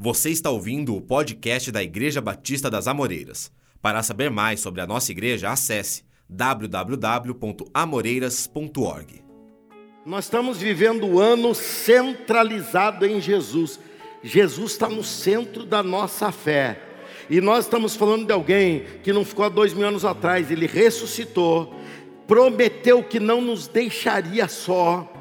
[0.00, 3.50] Você está ouvindo o podcast da Igreja Batista das Amoreiras.
[3.82, 9.24] Para saber mais sobre a nossa igreja, acesse www.amoreiras.org.
[10.06, 13.80] Nós estamos vivendo o ano centralizado em Jesus.
[14.22, 16.80] Jesus está no centro da nossa fé.
[17.28, 20.68] E nós estamos falando de alguém que não ficou há dois mil anos atrás, ele
[20.68, 21.74] ressuscitou,
[22.24, 25.12] prometeu que não nos deixaria só,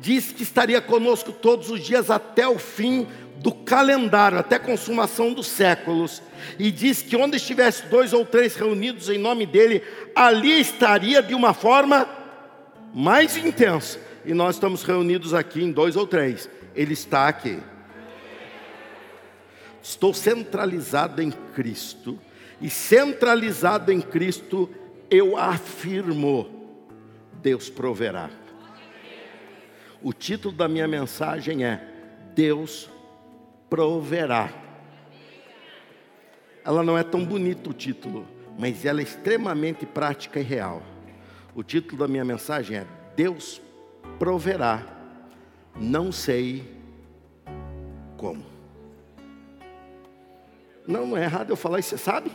[0.00, 3.08] disse que estaria conosco todos os dias até o fim
[3.40, 6.22] do calendário até a consumação dos séculos,
[6.58, 9.82] e diz que onde estivesse dois ou três reunidos em nome dele,
[10.14, 12.06] ali estaria de uma forma
[12.94, 13.98] mais intensa.
[14.26, 17.58] E nós estamos reunidos aqui em dois ou três, ele está aqui.
[19.82, 22.18] Estou centralizado em Cristo,
[22.60, 24.68] e centralizado em Cristo,
[25.10, 26.46] eu afirmo:
[27.40, 28.28] Deus proverá.
[30.02, 31.82] O título da minha mensagem é
[32.34, 32.99] Deus proverá
[33.70, 34.52] proverá.
[36.64, 38.26] Ela não é tão bonita o título,
[38.58, 40.82] mas ela é extremamente prática e real.
[41.54, 43.62] O título da minha mensagem é Deus
[44.18, 44.82] proverá,
[45.76, 46.64] não sei
[48.16, 48.44] como.
[50.86, 52.32] Não, não é errado eu falar isso, você sabe?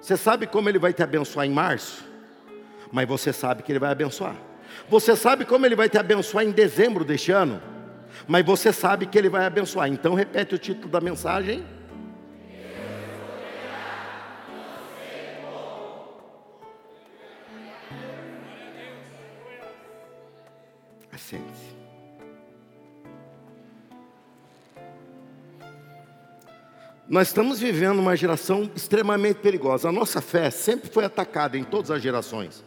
[0.00, 2.04] Você sabe como ele vai te abençoar em março?
[2.92, 4.36] Mas você sabe que ele vai abençoar.
[4.88, 7.73] Você sabe como ele vai te abençoar em dezembro deste ano?
[8.26, 9.88] Mas você sabe que Ele vai abençoar.
[9.88, 11.64] Então, repete o título da mensagem.
[27.14, 29.88] Nós estamos vivendo uma geração extremamente perigosa.
[29.88, 32.64] A nossa fé sempre foi atacada em todas as gerações.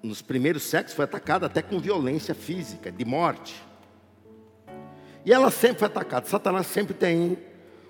[0.00, 3.60] Nos primeiros séculos foi atacada até com violência física, de morte.
[5.24, 6.26] E ela sempre foi atacada.
[6.26, 7.38] Satanás sempre tem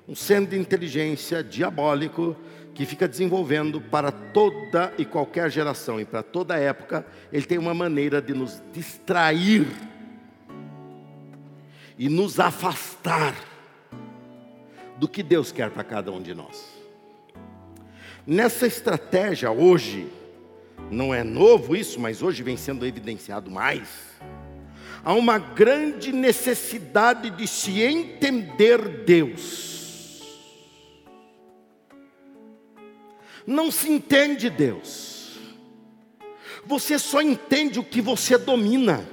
[0.06, 2.36] um centro de inteligência diabólico
[2.74, 7.72] que fica desenvolvendo para toda e qualquer geração e para toda época, ele tem uma
[7.72, 9.66] maneira de nos distrair
[11.96, 13.34] e nos afastar
[14.98, 16.74] do que Deus quer para cada um de nós.
[18.26, 20.08] Nessa estratégia hoje,
[20.90, 23.88] não é novo isso, mas hoje vem sendo evidenciado mais
[25.04, 30.22] há uma grande necessidade de se entender Deus.
[33.46, 35.38] Não se entende Deus,
[36.64, 39.06] você só entende o que você domina,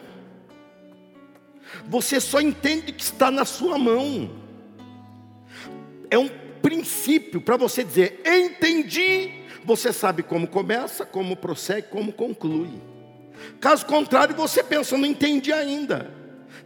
[1.86, 4.40] você só entende o que está na sua mão.
[6.10, 6.30] É um
[6.62, 9.32] princípio para você dizer, entendi.
[9.64, 12.91] Você sabe como começa, como prossegue, como conclui.
[13.60, 16.22] Caso contrário, você pensa, não entendi ainda.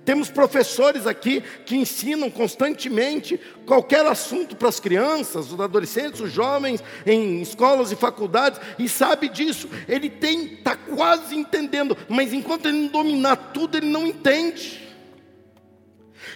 [0.05, 6.83] Temos professores aqui que ensinam constantemente qualquer assunto para as crianças, os adolescentes, os jovens,
[7.07, 9.67] em escolas e faculdades, e sabe disso.
[9.87, 14.95] Ele tem, está quase entendendo, mas enquanto ele não dominar tudo, ele não entende.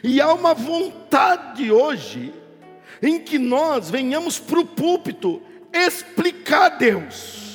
[0.03, 2.33] E há uma vontade hoje
[3.03, 5.41] em que nós venhamos para o púlpito
[5.71, 7.48] explicar Deus.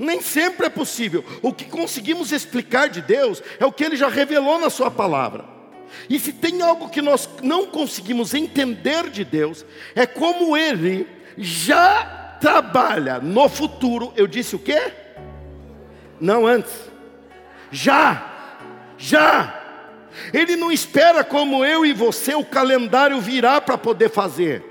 [0.00, 1.22] Nem sempre é possível.
[1.42, 5.44] O que conseguimos explicar de Deus é o que Ele já revelou na Sua palavra.
[6.08, 9.62] E se tem algo que nós não conseguimos entender de Deus,
[9.94, 11.06] é como Ele
[11.36, 14.10] já trabalha no futuro.
[14.16, 14.90] Eu disse o quê?
[16.18, 16.72] Não antes.
[17.70, 18.56] Já,
[18.96, 19.54] já.
[20.32, 24.64] Ele não espera como eu e você o calendário virá para poder fazer.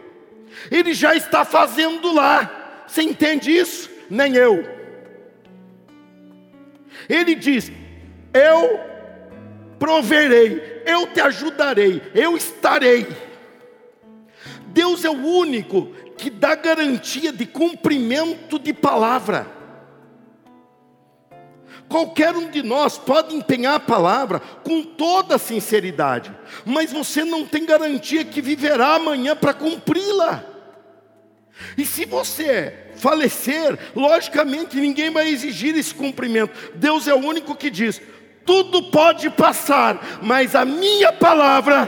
[0.72, 2.84] Ele já está fazendo lá.
[2.88, 3.88] Você entende isso?
[4.10, 4.79] Nem eu.
[7.10, 7.72] Ele diz:
[8.32, 8.80] Eu
[9.80, 13.08] proverei, eu te ajudarei, eu estarei.
[14.68, 19.48] Deus é o único que dá garantia de cumprimento de palavra.
[21.88, 26.32] Qualquer um de nós pode empenhar a palavra com toda a sinceridade,
[26.64, 30.46] mas você não tem garantia que viverá amanhã para cumpri-la.
[31.78, 36.72] E se você falecer, logicamente ninguém vai exigir esse cumprimento.
[36.76, 38.02] Deus é o único que diz:
[38.46, 41.88] tudo pode passar, mas a minha palavra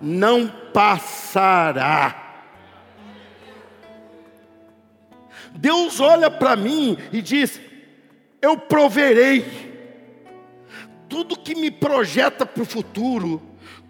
[0.00, 2.22] não passará.
[5.54, 7.60] Deus olha para mim e diz:
[8.40, 9.72] Eu proverei.
[11.08, 13.42] Tudo que me projeta para o futuro,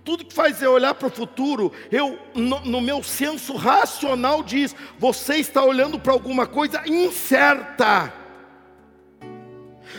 [0.04, 4.74] tudo que faz eu olhar para o futuro, eu no, no, meu senso racional diz:
[4.98, 8.12] você está olhando para alguma coisa incerta.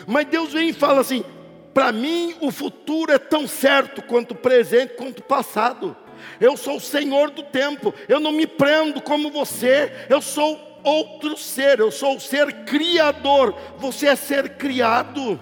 [0.05, 1.23] Mas Deus vem e fala assim:
[1.73, 5.95] para mim o futuro é tão certo quanto o presente quanto o passado.
[6.39, 7.93] Eu sou o Senhor do tempo.
[8.07, 9.91] Eu não me prendo como você.
[10.09, 11.79] Eu sou outro ser.
[11.79, 13.55] Eu sou o ser criador.
[13.77, 15.39] Você é ser criado.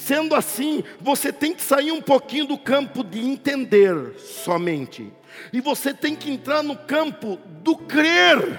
[0.00, 5.12] Sendo assim, você tem que sair um pouquinho do campo de entender somente.
[5.52, 8.58] E você tem que entrar no campo do crer.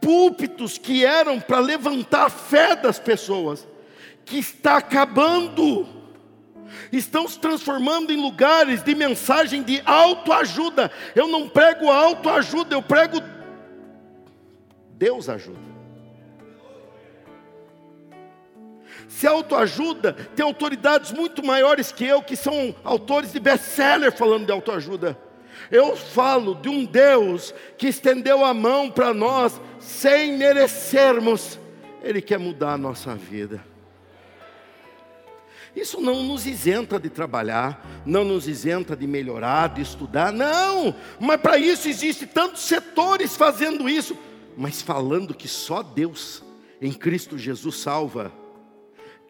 [0.00, 3.66] Púlpitos que eram para levantar a fé das pessoas,
[4.24, 5.86] que está acabando,
[6.90, 10.90] estão se transformando em lugares de mensagem de autoajuda.
[11.14, 13.22] Eu não prego autoajuda, eu prego
[14.98, 15.69] Deus ajuda.
[19.10, 24.52] Se autoajuda, tem autoridades muito maiores que eu, que são autores de best-seller falando de
[24.52, 25.18] autoajuda.
[25.68, 31.58] Eu falo de um Deus que estendeu a mão para nós sem merecermos.
[32.04, 33.60] Ele quer mudar a nossa vida.
[35.74, 40.94] Isso não nos isenta de trabalhar, não nos isenta de melhorar, de estudar, não.
[41.18, 44.16] Mas para isso existe tantos setores fazendo isso,
[44.56, 46.44] mas falando que só Deus
[46.80, 48.39] em Cristo Jesus salva.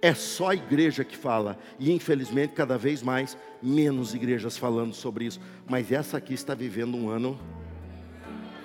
[0.03, 5.27] É só a igreja que fala, e infelizmente cada vez mais, menos igrejas falando sobre
[5.27, 5.41] isso.
[5.69, 7.39] Mas essa aqui está vivendo um ano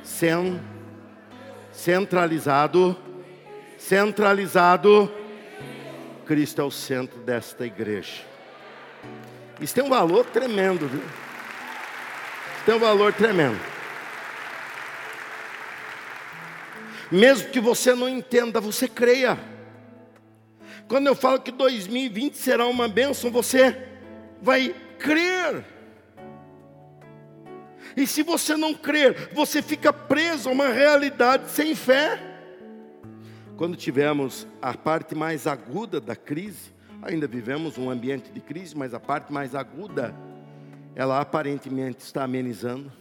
[0.01, 0.61] sem,
[1.71, 2.95] centralizado,
[3.77, 5.11] centralizado.
[6.25, 8.23] Cristo é o centro desta igreja.
[9.59, 11.01] Isso tem um valor tremendo, viu?
[11.01, 13.59] Isso tem um valor tremendo.
[17.11, 19.37] Mesmo que você não entenda, você creia.
[20.87, 23.75] Quando eu falo que 2020 será uma bênção, você
[24.41, 25.65] vai crer.
[27.97, 32.19] E se você não crer, você fica preso a uma realidade sem fé.
[33.57, 38.93] Quando tivemos a parte mais aguda da crise, ainda vivemos um ambiente de crise, mas
[38.93, 40.13] a parte mais aguda,
[40.93, 42.91] ela aparentemente está amenizando.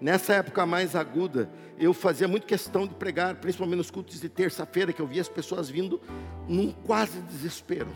[0.00, 1.48] Nessa época mais aguda,
[1.78, 5.28] eu fazia muito questão de pregar, principalmente nos cultos de terça-feira, que eu via as
[5.28, 6.00] pessoas vindo
[6.46, 7.88] num quase desespero.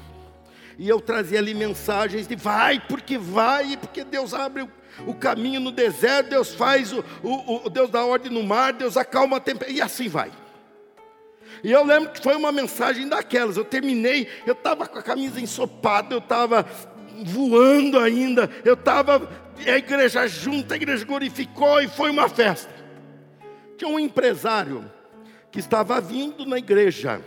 [0.79, 4.67] E eu trazia ali mensagens de vai, porque vai, porque Deus abre
[5.07, 8.97] o, caminho no deserto, Deus faz o, o, o, Deus dá ordem no mar, Deus
[8.97, 10.31] acalma a tempestade, e assim vai.
[11.63, 13.57] E eu lembro que foi uma mensagem daquelas.
[13.57, 16.67] Eu terminei, eu estava com a camisa ensopada, eu estava
[17.25, 19.29] voando ainda, eu estava
[19.67, 22.73] a igreja junta, a igreja glorificou e foi uma festa.
[23.77, 24.91] Tinha um empresário
[25.51, 27.21] que estava vindo na igreja.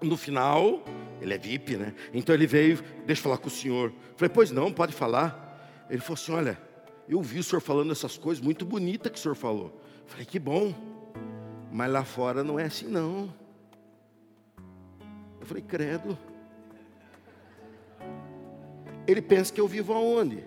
[0.00, 0.84] No final,
[1.20, 1.94] ele é VIP, né?
[2.12, 3.92] Então ele veio, deixa eu falar com o senhor.
[4.16, 5.86] falei, pois não, pode falar.
[5.90, 6.58] Ele falou assim: olha,
[7.08, 9.80] eu vi o senhor falando essas coisas muito bonitas que o senhor falou.
[10.06, 10.74] falei, que bom.
[11.70, 13.32] Mas lá fora não é assim não.
[15.40, 16.16] Eu falei, credo.
[19.08, 20.44] Ele pensa que eu vivo aonde?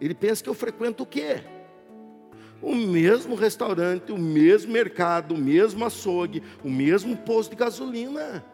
[0.00, 1.42] Ele pensa que eu frequento o quê?
[2.62, 8.44] O mesmo restaurante, o mesmo mercado, o mesmo açougue, o mesmo posto de gasolina.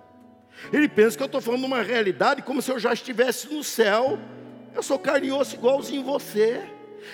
[0.72, 4.18] Ele pensa que eu estou falando uma realidade como se eu já estivesse no céu.
[4.74, 6.62] Eu sou carne osso igualzinho você.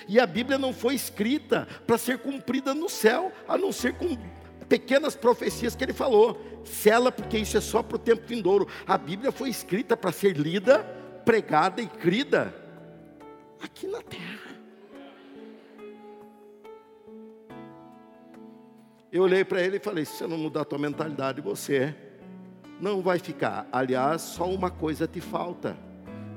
[0.08, 4.16] E a Bíblia não foi escrita para ser cumprida no céu, a não ser com
[4.68, 6.40] pequenas profecias que ele falou.
[6.64, 8.66] Sela, porque isso é só para o tempo vindouro.
[8.86, 10.84] A Bíblia foi escrita para ser lida,
[11.24, 12.54] pregada e crida
[13.62, 14.56] aqui na terra.
[19.10, 21.94] Eu olhei para ele e falei: se você não mudar a tua mentalidade, você
[22.80, 23.66] não vai ficar.
[23.72, 25.76] Aliás, só uma coisa te falta,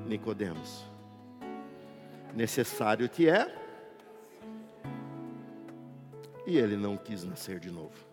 [0.05, 0.85] Nicodemos.
[2.33, 3.55] Necessário te é.
[6.45, 8.08] E ele não quis nascer de novo.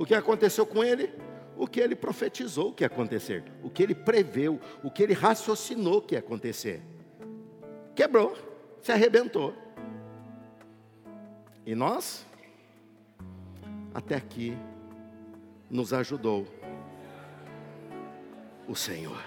[0.00, 1.12] O que aconteceu com ele?
[1.58, 6.00] O que ele profetizou que ia acontecer, o que ele preveu, o que ele raciocinou
[6.00, 6.80] que ia acontecer
[7.94, 8.34] quebrou,
[8.80, 9.54] se arrebentou.
[11.66, 12.24] E nós,
[13.92, 14.56] até aqui,
[15.68, 16.46] nos ajudou
[18.66, 19.22] o Senhor.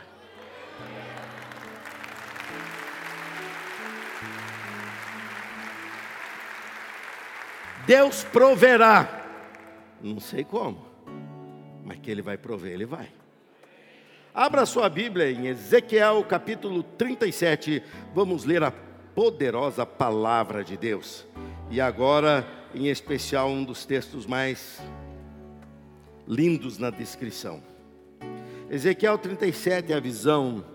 [7.85, 9.22] Deus proverá,
[10.03, 10.85] não sei como,
[11.83, 13.09] mas que Ele vai prover, Ele vai.
[14.33, 17.81] Abra sua Bíblia em Ezequiel capítulo 37,
[18.13, 18.71] vamos ler a
[19.15, 21.25] poderosa palavra de Deus.
[21.69, 22.45] E agora,
[22.75, 24.81] em especial, um dos textos mais
[26.27, 27.61] lindos na descrição.
[28.69, 30.65] Ezequiel 37 é a visão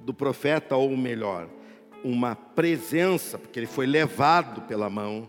[0.00, 1.48] do profeta, ou melhor,
[2.04, 5.28] uma presença, porque ele foi levado pela mão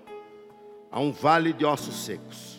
[0.91, 2.52] a um vale de ossos secos.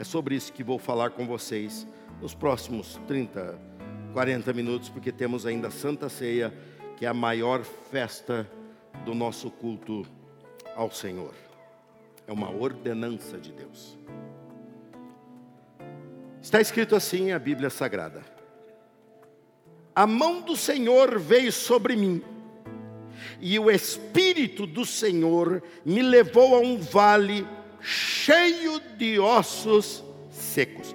[0.00, 1.86] É sobre isso que vou falar com vocês
[2.22, 3.60] nos próximos 30
[4.14, 6.54] 40 minutos, porque temos ainda a Santa Ceia,
[6.96, 8.50] que é a maior festa
[9.04, 10.06] do nosso culto
[10.74, 11.34] ao Senhor.
[12.26, 13.98] É uma ordenança de Deus.
[16.40, 18.22] Está escrito assim a Bíblia Sagrada:
[19.94, 22.22] A mão do Senhor veio sobre mim,
[23.38, 27.46] e o Espírito do Senhor me levou a um vale
[27.80, 30.94] cheio de ossos secos.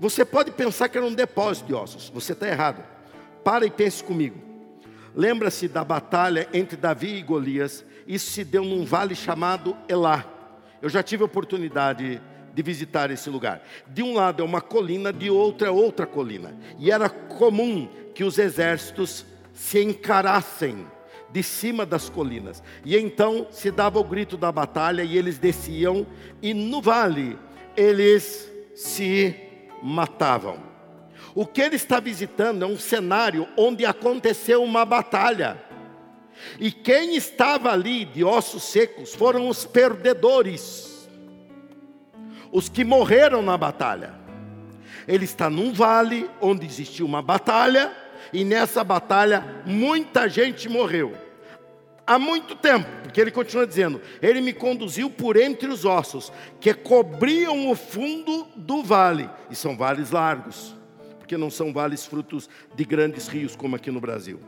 [0.00, 2.84] Você pode pensar que era um depósito de ossos, você está errado.
[3.42, 4.40] Para e pense comigo.
[5.14, 10.24] Lembra-se da batalha entre Davi e Golias, isso se deu num vale chamado Elá.
[10.80, 12.22] Eu já tive a oportunidade
[12.54, 13.62] de visitar esse lugar.
[13.88, 16.56] De um lado é uma colina, de outro é outra colina.
[16.78, 20.86] E era comum que os exércitos se encarassem
[21.30, 22.62] de cima das colinas.
[22.84, 26.06] E então se dava o grito da batalha e eles desciam,
[26.42, 27.38] e no vale
[27.76, 29.34] eles se
[29.82, 30.58] matavam.
[31.34, 35.62] O que ele está visitando é um cenário onde aconteceu uma batalha.
[36.58, 41.08] E quem estava ali de ossos secos foram os perdedores,
[42.50, 44.14] os que morreram na batalha.
[45.06, 47.92] Ele está num vale onde existiu uma batalha,
[48.32, 51.14] e nessa batalha muita gente morreu.
[52.06, 56.72] Há muito tempo, porque ele continua dizendo: Ele me conduziu por entre os ossos que
[56.72, 60.74] cobriam o fundo do vale, e são vales largos,
[61.18, 64.40] porque não são vales frutos de grandes rios como aqui no Brasil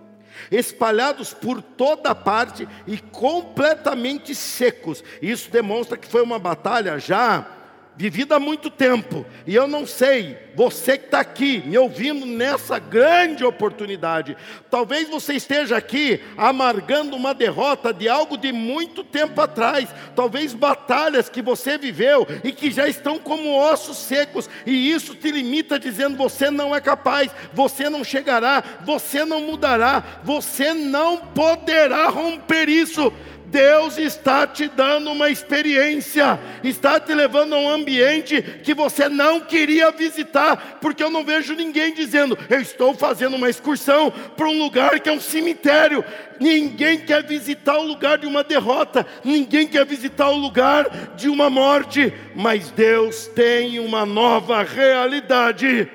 [0.50, 5.02] espalhados por toda parte e completamente secos.
[5.20, 7.59] Isso demonstra que foi uma batalha já
[8.00, 9.26] vivida há muito tempo.
[9.46, 14.38] E eu não sei, você que está aqui me ouvindo nessa grande oportunidade,
[14.70, 21.28] talvez você esteja aqui amargando uma derrota de algo de muito tempo atrás, talvez batalhas
[21.28, 26.16] que você viveu e que já estão como ossos secos, e isso te limita dizendo:
[26.16, 33.12] você não é capaz, você não chegará, você não mudará, você não poderá romper isso.
[33.50, 39.40] Deus está te dando uma experiência, está te levando a um ambiente que você não
[39.40, 44.56] queria visitar, porque eu não vejo ninguém dizendo, eu estou fazendo uma excursão para um
[44.56, 46.04] lugar que é um cemitério.
[46.38, 51.50] Ninguém quer visitar o lugar de uma derrota, ninguém quer visitar o lugar de uma
[51.50, 55.90] morte, mas Deus tem uma nova realidade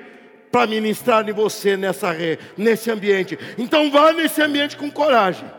[0.52, 2.14] para ministrar em você nessa,
[2.56, 3.38] nesse ambiente.
[3.56, 5.56] Então vá nesse ambiente com coragem.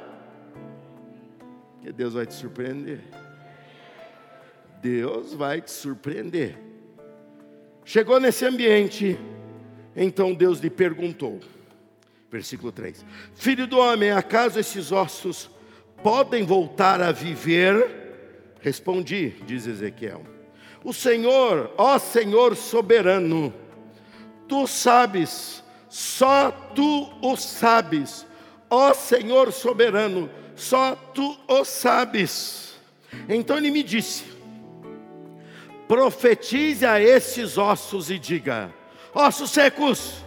[1.92, 3.02] Deus vai te surpreender.
[4.82, 6.58] Deus vai te surpreender.
[7.84, 9.18] Chegou nesse ambiente,
[9.96, 11.40] então Deus lhe perguntou,
[12.30, 15.50] versículo 3: Filho do homem, acaso esses ossos
[16.04, 18.08] podem voltar a viver?
[18.60, 20.26] Respondi, diz Ezequiel:
[20.84, 23.54] O Senhor, ó Senhor soberano,
[24.48, 28.28] tu sabes, só tu o sabes,
[28.70, 32.74] ó Senhor soberano, só tu o sabes.
[33.30, 34.26] Então ele me disse:
[35.88, 38.74] profetize a esses ossos e diga:
[39.14, 40.26] ossos secos,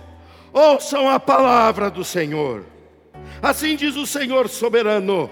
[0.52, 2.64] ouçam a palavra do Senhor.
[3.42, 5.28] Assim diz o Senhor soberano: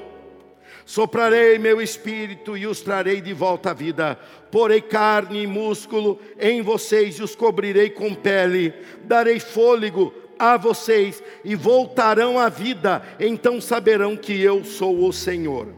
[0.84, 4.18] soprarei meu espírito e os trarei de volta à vida,
[4.50, 8.74] porei carne e músculo em vocês e os cobrirei com pele,
[9.04, 15.68] darei fôlego a vocês e voltarão à vida, então saberão que eu sou o Senhor.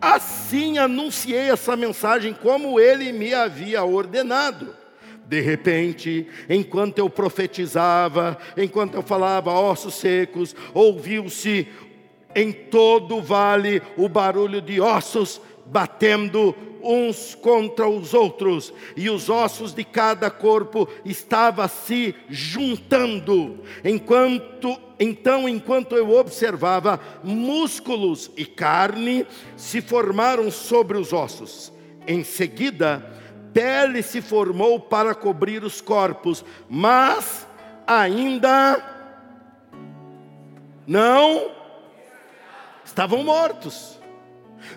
[0.00, 4.74] Assim anunciei essa mensagem como ele me havia ordenado.
[5.26, 11.68] De repente, enquanto eu profetizava, enquanto eu falava ossos secos, ouviu-se
[12.34, 15.40] em todo o vale o barulho de ossos
[15.70, 23.60] batendo uns contra os outros, e os ossos de cada corpo estavam se juntando.
[23.84, 31.72] Enquanto então, enquanto eu observava, músculos e carne se formaram sobre os ossos.
[32.06, 33.10] Em seguida,
[33.54, 37.46] pele se formou para cobrir os corpos, mas
[37.86, 38.76] ainda
[40.86, 41.50] não
[42.84, 43.99] estavam mortos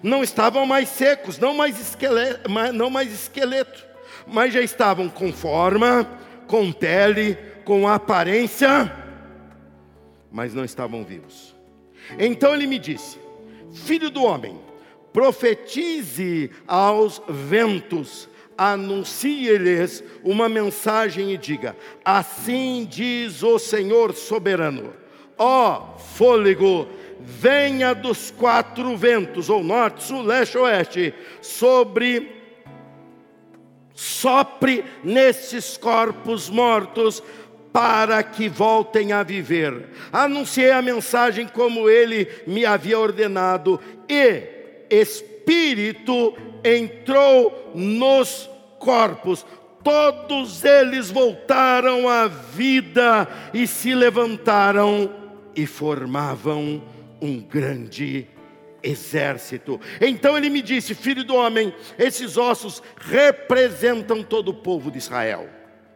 [0.02, 3.86] não estavam mais secos, não mais esqueleto, não mais esqueleto,
[4.28, 6.08] mas já estavam com forma,
[6.48, 8.92] com pele, com aparência,
[10.32, 11.56] mas não estavam vivos.
[12.18, 13.18] Então ele me disse:
[13.74, 14.60] Filho do homem,
[15.12, 24.94] profetize aos ventos, anuncie-lhes uma mensagem e diga: Assim diz o Senhor soberano,
[25.38, 26.88] ó fôlego
[27.26, 32.32] venha dos quatro ventos, ou norte, sul, leste, oeste, sobre,
[33.94, 37.24] sopre nesses corpos mortos,
[37.72, 39.90] para que voltem a viver.
[40.12, 44.44] Anunciei a mensagem como ele me havia ordenado, e
[44.90, 49.46] Espírito entrou nos corpos.
[49.84, 55.12] Todos eles voltaram à vida e se levantaram
[55.56, 56.82] e formavam
[57.24, 58.28] um grande
[58.84, 59.80] exército.
[60.02, 65.50] Então ele me disse: Filho do homem, esses ossos representam todo o povo de Israel.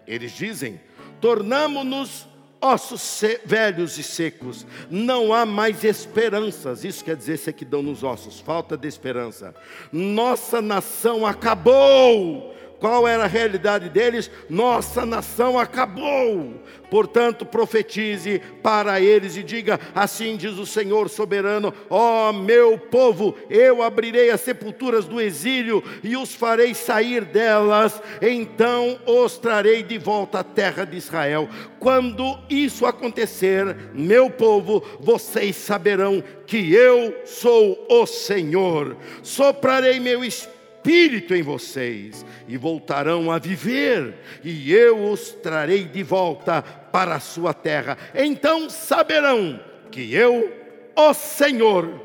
[0.07, 0.79] Eles dizem:
[1.19, 2.25] Tornamo-nos
[2.61, 6.83] ossos velhos e secos, não há mais esperanças.
[6.83, 9.53] Isso quer dizer sequidão nos ossos, falta de esperança.
[9.91, 14.29] Nossa nação acabou qual era a realidade deles?
[14.49, 16.53] Nossa nação acabou.
[16.91, 23.35] Portanto, profetize para eles e diga: Assim diz o Senhor soberano: Ó oh, meu povo,
[23.49, 29.97] eu abrirei as sepulturas do exílio e os farei sair delas, então os trarei de
[29.97, 31.49] volta à terra de Israel.
[31.79, 38.95] Quando isso acontecer, meu povo, vocês saberão que eu sou o Senhor.
[39.23, 40.56] Soprarei meu espírito
[40.87, 47.19] espírito em vocês, e voltarão a viver, e eu os trarei de volta para a
[47.19, 47.97] sua terra.
[48.15, 49.59] Então saberão
[49.91, 50.49] que eu,
[50.95, 52.01] ó Senhor,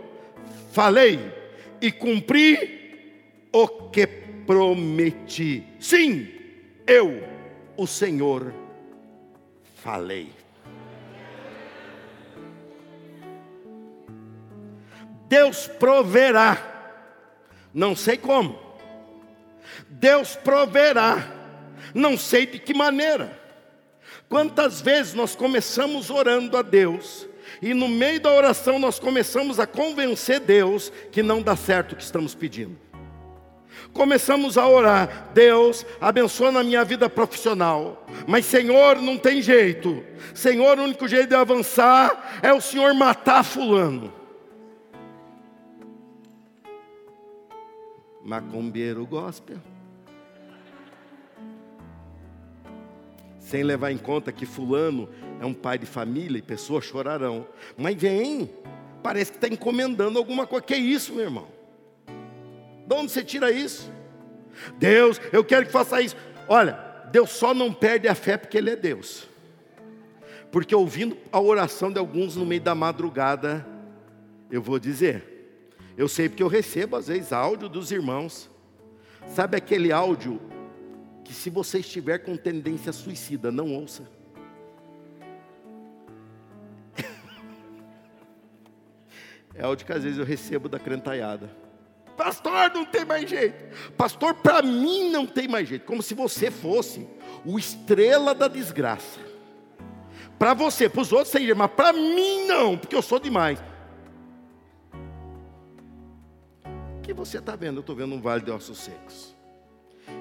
[0.72, 1.32] falei
[1.80, 4.04] e cumpri o que
[4.44, 5.62] prometi.
[5.78, 6.28] Sim,
[6.84, 7.22] eu,
[7.76, 8.52] o Senhor,
[9.76, 10.28] falei.
[15.28, 16.58] Deus proverá,
[17.72, 18.61] não sei como,
[19.92, 21.30] Deus proverá,
[21.94, 23.38] não sei de que maneira.
[24.28, 27.28] Quantas vezes nós começamos orando a Deus,
[27.60, 31.96] e no meio da oração nós começamos a convencer Deus que não dá certo o
[31.96, 32.78] que estamos pedindo.
[33.92, 40.02] Começamos a orar, Deus, abençoa na minha vida profissional, mas Senhor, não tem jeito.
[40.34, 44.10] Senhor, o único jeito de avançar é o Senhor matar Fulano.
[48.24, 49.71] Macumbeiro gospel.
[53.52, 57.46] Sem levar em conta que fulano é um pai de família e pessoas chorarão.
[57.76, 58.50] Mas vem,
[59.02, 60.64] parece que está encomendando alguma coisa.
[60.64, 61.46] Que é isso, meu irmão?
[62.86, 63.92] De onde você tira isso?
[64.78, 66.16] Deus, eu quero que faça isso.
[66.48, 66.78] Olha,
[67.10, 69.28] Deus só não perde a fé porque Ele é Deus.
[70.50, 73.66] Porque ouvindo a oração de alguns no meio da madrugada,
[74.50, 78.48] eu vou dizer, eu sei porque eu recebo às vezes áudio dos irmãos.
[79.26, 80.40] Sabe aquele áudio
[81.24, 84.08] que se você estiver com tendência suicida, não ouça.
[89.54, 91.50] É o que às vezes eu recebo da crentaiada.
[92.16, 93.92] Pastor, não tem mais jeito.
[93.96, 95.84] Pastor, para mim não tem mais jeito.
[95.84, 97.06] Como se você fosse
[97.44, 99.20] o estrela da desgraça.
[100.38, 103.62] Para você, para os outros sem mas para mim não, porque eu sou demais.
[106.98, 107.76] O que você está vendo?
[107.76, 109.36] Eu estou vendo um vale de ossos secos.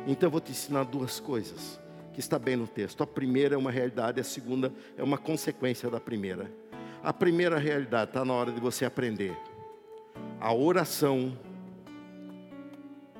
[0.07, 1.79] Então eu vou te ensinar duas coisas
[2.13, 3.01] que está bem no texto.
[3.01, 6.51] A primeira é uma realidade, a segunda é uma consequência da primeira.
[7.03, 9.35] A primeira realidade está na hora de você aprender.
[10.39, 11.37] A oração,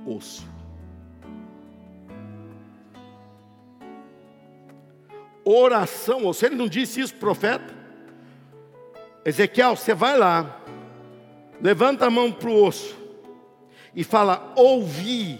[0.06, 0.47] osso.
[5.43, 7.74] Oração, ou se ele não disse isso, profeta?
[9.26, 10.62] Ezequiel, você vai lá,
[11.62, 12.97] levanta a mão para o osso
[13.95, 15.39] e fala: ouvi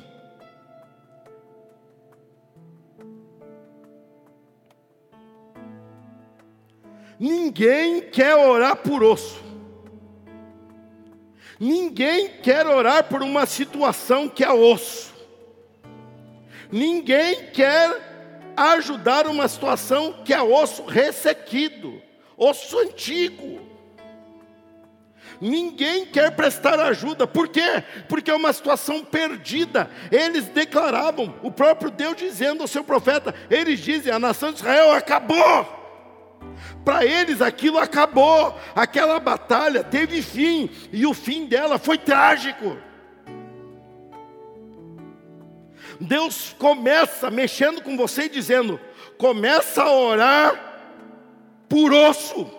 [7.21, 9.39] Ninguém quer orar por osso.
[11.60, 15.13] Ninguém quer orar por uma situação que é osso.
[16.71, 22.01] Ninguém quer ajudar uma situação que é osso ressequido,
[22.36, 23.69] osso antigo.
[25.39, 27.84] Ninguém quer prestar ajuda, por quê?
[28.10, 29.91] Porque é uma situação perdida.
[30.12, 34.91] Eles declaravam, o próprio Deus dizendo ao seu profeta: eles dizem, a nação de Israel
[34.93, 35.81] acabou.
[36.84, 42.78] Para eles aquilo acabou, aquela batalha teve fim, e o fim dela foi trágico.
[46.00, 48.80] Deus começa mexendo com você dizendo:
[49.17, 50.74] começa a orar
[51.69, 52.50] por osso,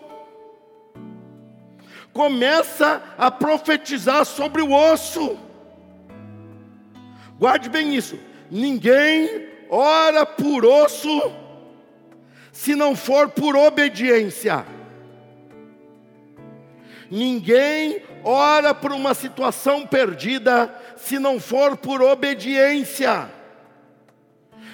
[2.12, 5.36] começa a profetizar sobre o osso.
[7.36, 8.16] Guarde bem isso:
[8.48, 11.41] ninguém ora por osso
[12.52, 14.64] se não for por obediência.
[17.10, 23.28] Ninguém ora por uma situação perdida se não for por obediência.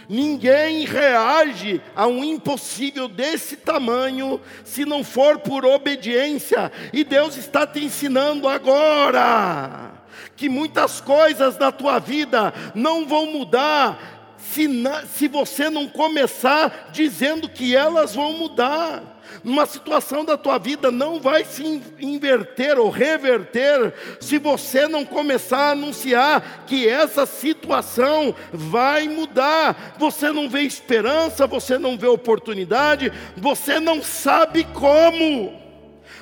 [0.09, 6.73] Ninguém reage a um impossível desse tamanho se não for por obediência.
[6.93, 9.93] E Deus está te ensinando agora
[10.35, 16.91] que muitas coisas na tua vida não vão mudar se, na, se você não começar
[16.93, 22.91] dizendo que elas vão mudar numa situação da tua vida não vai se inverter ou
[22.91, 29.95] reverter se você não começar a anunciar que essa situação vai mudar.
[29.99, 35.69] Você não vê esperança, você não vê oportunidade, você não sabe como.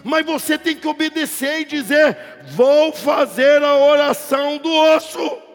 [0.05, 2.17] Mas você tem que obedecer e dizer:
[2.53, 5.46] "Vou fazer a oração do osso".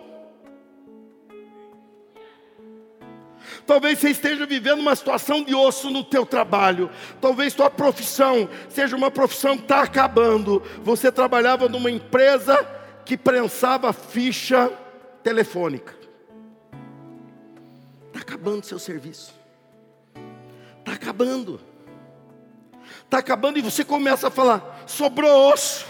[3.71, 6.89] Talvez você esteja vivendo uma situação de osso no teu trabalho.
[7.21, 10.61] Talvez tua profissão seja uma profissão que está acabando.
[10.83, 12.67] Você trabalhava numa empresa
[13.05, 14.69] que prensava ficha
[15.23, 15.95] telefônica.
[18.07, 19.33] Está acabando seu serviço.
[20.79, 21.61] Está acabando.
[23.05, 25.85] Está acabando e você começa a falar: sobrou osso.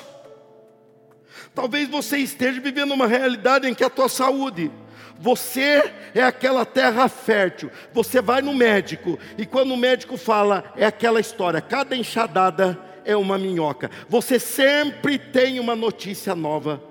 [1.55, 4.71] Talvez você esteja vivendo uma realidade em que a tua saúde
[5.21, 7.69] você é aquela terra fértil.
[7.93, 13.15] Você vai no médico e quando o médico fala, é aquela história: cada enxadada é
[13.15, 13.91] uma minhoca.
[14.09, 16.81] Você sempre tem uma notícia nova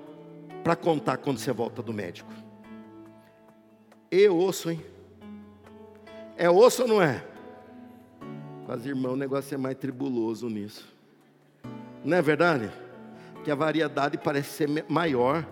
[0.63, 2.31] para contar quando você volta do médico.
[4.09, 4.81] E osso, hein?
[6.37, 7.23] É osso ou não é?
[8.65, 10.87] Com as irmãs o negócio é mais tribuloso nisso.
[12.03, 12.71] Não é verdade?
[13.43, 15.45] Que a variedade parece ser maior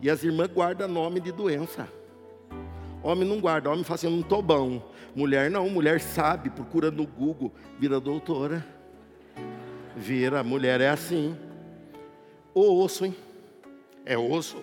[0.00, 1.88] e as irmãs guardam nome de doença.
[3.02, 4.90] Homem não guarda, homem fala assim, não estou bom.
[5.14, 8.64] Mulher não, mulher sabe, procura no Google, vira doutora.
[9.96, 11.36] Vira, mulher é assim.
[12.54, 13.16] O osso, hein?
[14.04, 14.58] É osso.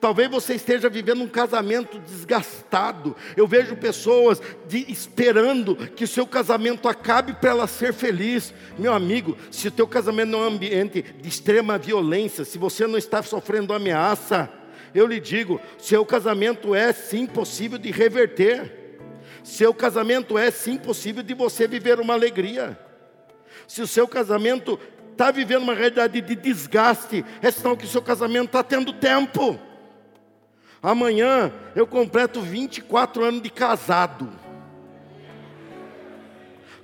[0.00, 3.16] Talvez você esteja vivendo um casamento desgastado.
[3.36, 8.54] Eu vejo pessoas de, esperando que o seu casamento acabe para ela ser feliz.
[8.78, 12.96] Meu amigo, se o teu casamento é um ambiente de extrema violência, se você não
[12.96, 14.48] está sofrendo ameaça,
[14.94, 18.98] eu lhe digo: seu casamento é sim possível de reverter,
[19.42, 22.78] seu casamento é sim possível de você viver uma alegria.
[23.66, 24.78] Se o seu casamento
[25.12, 29.58] está vivendo uma realidade de desgaste, é sinal que o seu casamento está tendo tempo.
[30.82, 34.30] Amanhã eu completo 24 anos de casado.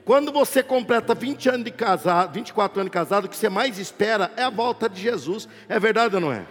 [0.04, 3.78] Quando você completa 20 anos de casado, 24 anos de casado, o que você mais
[3.78, 5.48] espera é a volta de Jesus.
[5.68, 6.46] É verdade ou não é?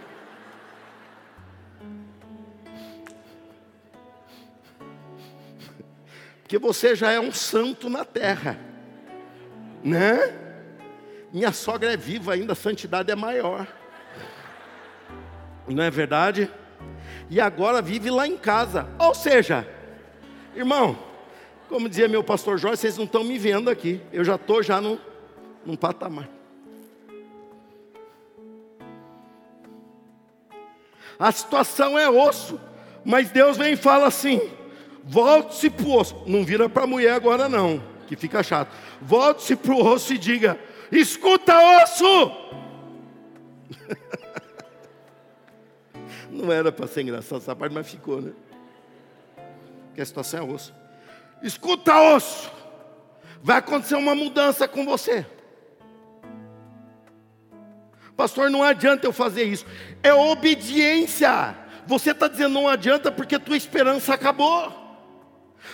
[6.50, 8.58] Que você já é um santo na terra,
[9.84, 10.36] né?
[11.32, 13.68] Minha sogra é viva ainda, a santidade é maior,
[15.68, 16.50] não é verdade?
[17.30, 19.64] E agora vive lá em casa, ou seja,
[20.56, 20.98] irmão,
[21.68, 24.80] como dizia meu pastor Jorge, vocês não estão me vendo aqui, eu já estou já
[24.80, 24.98] num,
[25.64, 26.28] num patamar.
[31.16, 32.60] A situação é osso,
[33.04, 34.58] mas Deus vem e fala assim:
[35.04, 36.22] volte-se para o osso.
[36.26, 38.70] Não vira para a mulher agora, não, que fica chato.
[39.00, 40.58] Volte-se para o osso e diga:
[40.90, 42.32] escuta, osso!
[46.30, 48.32] não era para ser engraçado essa parte, mas ficou, né?
[49.86, 50.74] Porque a situação é osso.
[51.42, 52.50] Escuta, osso!
[53.42, 55.24] Vai acontecer uma mudança com você.
[58.16, 59.64] Pastor, não adianta eu fazer isso.
[60.02, 61.56] É obediência.
[61.86, 64.79] Você está dizendo não adianta porque tua esperança acabou.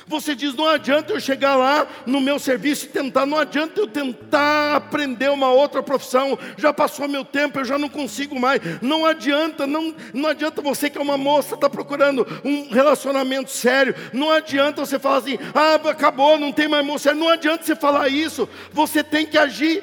[0.07, 3.87] Você diz: não adianta eu chegar lá no meu serviço e tentar, não adianta eu
[3.87, 8.61] tentar aprender uma outra profissão, já passou meu tempo, eu já não consigo mais.
[8.81, 13.95] Não adianta, não, não adianta você que é uma moça, está procurando um relacionamento sério,
[14.13, 18.09] não adianta você falar assim: ah, acabou, não tem mais moça, não adianta você falar
[18.09, 19.83] isso, você tem que agir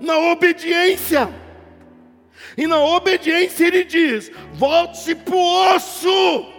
[0.00, 1.28] na obediência.
[2.56, 6.53] E na obediência ele diz: volte-se para o osso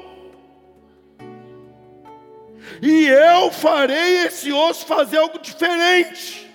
[2.81, 6.45] e eu farei esse osso fazer algo diferente.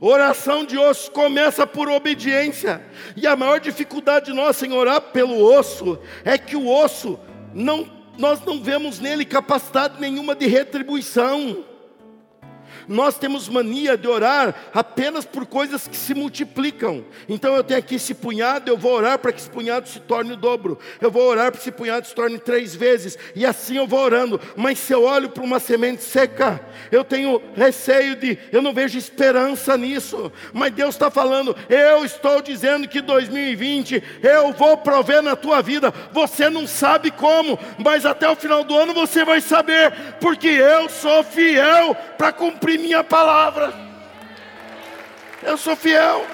[0.00, 2.84] Oração de osso começa por obediência,
[3.16, 7.18] e a maior dificuldade nossa em orar pelo osso é que o osso
[7.54, 11.64] não nós não vemos nele capacidade nenhuma de retribuição.
[12.88, 17.04] Nós temos mania de orar apenas por coisas que se multiplicam.
[17.28, 20.32] Então eu tenho aqui esse punhado, eu vou orar para que esse punhado se torne
[20.32, 20.78] o dobro.
[21.00, 23.18] Eu vou orar para que esse punhado se torne três vezes.
[23.34, 24.40] E assim eu vou orando.
[24.56, 28.98] Mas se eu olho para uma semente seca, eu tenho receio de, eu não vejo
[28.98, 30.32] esperança nisso.
[30.52, 35.92] Mas Deus está falando, eu estou dizendo que 2020 eu vou prover na tua vida.
[36.12, 40.88] Você não sabe como, mas até o final do ano você vai saber, porque eu
[40.88, 43.72] sou fiel para cumprir minha palavra.
[45.42, 46.26] Eu sou fiel.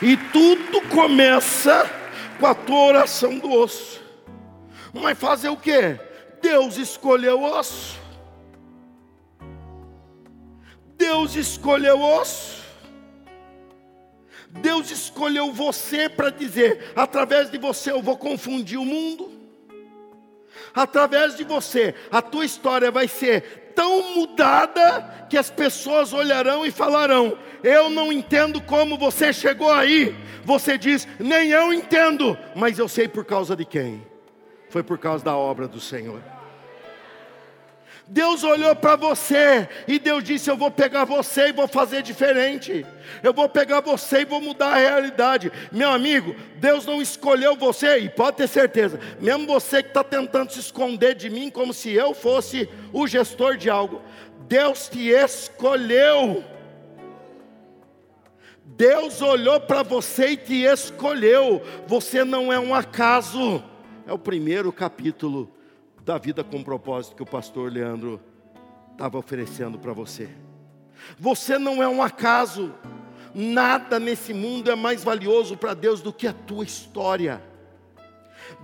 [0.00, 1.88] E tudo começa
[2.38, 4.02] com a tua oração do osso.
[4.92, 5.98] Mas fazer o que?
[6.42, 8.00] Deus escolheu o osso.
[10.96, 12.62] Deus escolheu o osso.
[14.50, 19.31] Deus escolheu você para dizer: através de você eu vou confundir o mundo
[20.74, 26.70] através de você, a tua história vai ser tão mudada que as pessoas olharão e
[26.70, 30.16] falarão: Eu não entendo como você chegou aí.
[30.44, 34.06] Você diz: Nem eu entendo, mas eu sei por causa de quem?
[34.68, 36.31] Foi por causa da obra do Senhor.
[38.12, 42.84] Deus olhou para você e Deus disse: Eu vou pegar você e vou fazer diferente.
[43.22, 45.50] Eu vou pegar você e vou mudar a realidade.
[45.72, 50.52] Meu amigo, Deus não escolheu você, e pode ter certeza, mesmo você que está tentando
[50.52, 54.02] se esconder de mim como se eu fosse o gestor de algo,
[54.46, 56.44] Deus te escolheu.
[58.62, 61.62] Deus olhou para você e te escolheu.
[61.86, 63.64] Você não é um acaso.
[64.06, 65.50] É o primeiro capítulo
[66.04, 68.20] da vida com propósito que o pastor Leandro
[68.92, 70.28] estava oferecendo para você.
[71.18, 72.72] Você não é um acaso,
[73.34, 77.42] nada nesse mundo é mais valioso para Deus do que a tua história.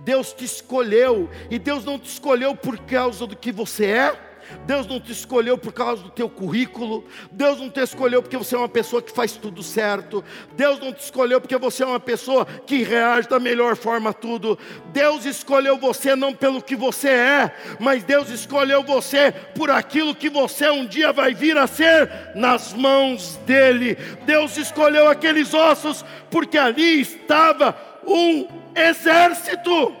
[0.03, 4.28] Deus te escolheu, e Deus não te escolheu por causa do que você é,
[4.65, 8.55] Deus não te escolheu por causa do teu currículo, Deus não te escolheu porque você
[8.55, 10.23] é uma pessoa que faz tudo certo,
[10.55, 14.13] Deus não te escolheu porque você é uma pessoa que reage da melhor forma a
[14.13, 14.57] tudo.
[14.91, 20.29] Deus escolheu você não pelo que você é, mas Deus escolheu você por aquilo que
[20.29, 23.95] você um dia vai vir a ser nas mãos dele.
[24.25, 29.95] Deus escolheu aqueles ossos porque ali estava um exército.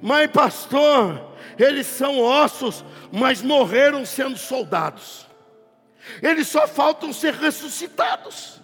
[0.00, 5.26] Mas pastor, eles são ossos, mas morreram sendo soldados.
[6.22, 8.60] Eles só faltam ser ressuscitados.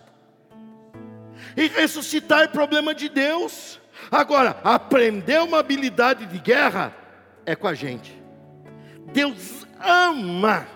[1.56, 3.80] E ressuscitar é problema de Deus.
[4.10, 6.94] Agora, aprender uma habilidade de guerra
[7.44, 8.20] é com a gente.
[9.12, 10.66] Deus ama.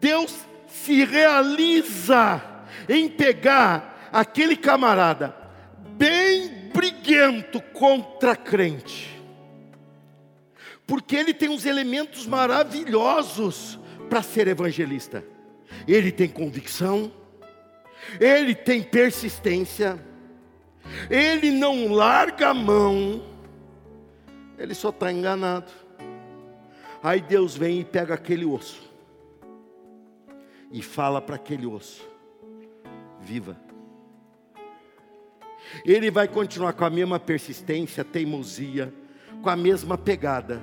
[0.00, 0.34] Deus
[0.68, 2.42] se realiza
[2.88, 5.34] em pegar aquele camarada
[5.96, 9.15] bem briguento contra crente
[10.86, 15.24] porque ele tem uns elementos maravilhosos para ser evangelista.
[15.86, 17.12] Ele tem convicção,
[18.20, 20.00] ele tem persistência,
[21.10, 23.22] ele não larga a mão,
[24.56, 25.72] ele só está enganado.
[27.02, 28.88] Aí Deus vem e pega aquele osso
[30.70, 32.08] e fala para aquele osso:
[33.20, 33.60] viva.
[35.84, 38.94] Ele vai continuar com a mesma persistência, teimosia,
[39.42, 40.62] com a mesma pegada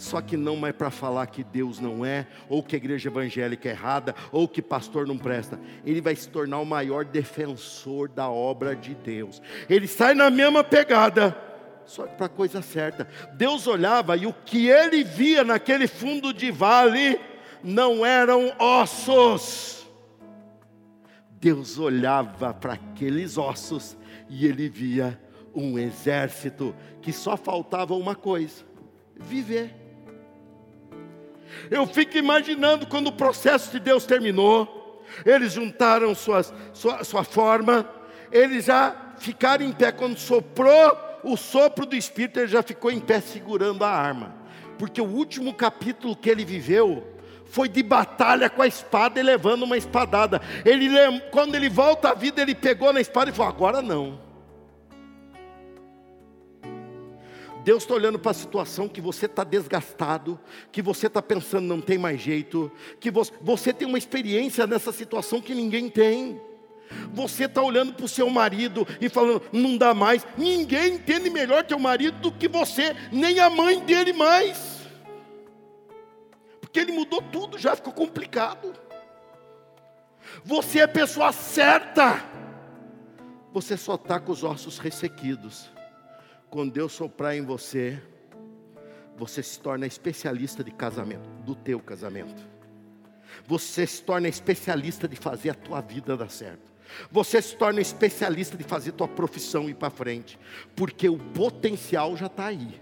[0.00, 3.68] só que não mais para falar que Deus não é, ou que a igreja evangélica
[3.68, 5.60] é errada, ou que pastor não presta.
[5.84, 9.42] Ele vai se tornar o maior defensor da obra de Deus.
[9.68, 11.36] Ele sai na mesma pegada,
[11.84, 13.06] só que para a coisa certa.
[13.34, 17.20] Deus olhava e o que ele via naquele fundo de vale
[17.62, 19.86] não eram ossos.
[21.32, 23.98] Deus olhava para aqueles ossos
[24.30, 25.20] e ele via
[25.54, 28.64] um exército que só faltava uma coisa:
[29.14, 29.89] viver.
[31.70, 37.88] Eu fico imaginando quando o processo de Deus terminou, eles juntaram suas, sua, sua forma,
[38.30, 39.92] eles já ficaram em pé.
[39.92, 44.34] Quando soprou o sopro do Espírito, ele já ficou em pé segurando a arma,
[44.78, 47.06] porque o último capítulo que ele viveu
[47.46, 50.40] foi de batalha com a espada e levando uma espadada.
[50.64, 50.88] Ele,
[51.32, 54.29] quando ele volta à vida, ele pegou na espada e falou: Agora não.
[57.64, 60.40] Deus está olhando para a situação que você está desgastado,
[60.72, 64.92] que você está pensando não tem mais jeito, que você, você tem uma experiência nessa
[64.92, 66.40] situação que ninguém tem.
[67.12, 70.26] Você está olhando para o seu marido e falando, não dá mais.
[70.36, 74.80] Ninguém entende melhor teu marido do que você, nem a mãe dele mais.
[76.60, 78.72] Porque ele mudou tudo, já ficou complicado.
[80.44, 82.24] Você é a pessoa certa.
[83.52, 85.70] Você só está com os ossos ressequidos
[86.50, 88.02] quando Deus soprar em você,
[89.16, 92.42] você se torna especialista de casamento, do teu casamento.
[93.46, 96.68] Você se torna especialista de fazer a tua vida dar certo.
[97.10, 100.38] Você se torna especialista de fazer tua profissão ir para frente,
[100.74, 102.80] porque o potencial já está aí.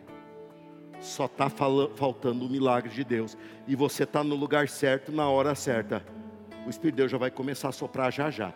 [0.99, 3.37] Só está faltando o milagre de Deus.
[3.67, 6.05] E você está no lugar certo, na hora certa.
[6.67, 8.53] O Espírito de Deus já vai começar a soprar já já.